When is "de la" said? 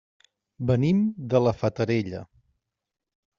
1.33-1.53